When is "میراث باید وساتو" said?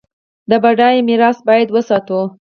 1.07-2.19